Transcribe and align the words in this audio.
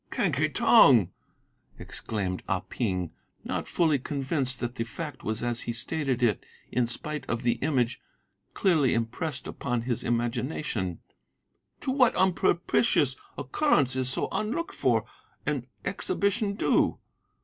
"'Quen 0.09 0.31
Ki 0.31 0.49
Tong!' 0.49 1.11
exclaimed 1.77 2.41
Ah 2.49 2.61
Ping, 2.61 3.11
not 3.43 3.67
fully 3.67 3.99
convinced 3.99 4.59
that 4.59 4.73
the 4.73 4.83
fact 4.83 5.23
was 5.23 5.43
as 5.43 5.61
he 5.61 5.73
stated 5.73 6.23
it 6.23 6.43
in 6.71 6.87
spite 6.87 7.23
of 7.27 7.43
the 7.43 7.59
image 7.61 8.01
clearly 8.55 8.95
impressed 8.95 9.45
upon 9.45 9.83
his 9.83 10.03
imagination; 10.03 11.01
'to 11.81 11.91
what 11.91 12.15
unpropitious 12.15 13.15
occurrence 13.37 13.95
is 13.95 14.09
so 14.09 14.27
unlooked 14.31 14.73
for 14.73 15.05
an 15.45 15.67
exhibition 15.85 16.53
due? 16.55 16.97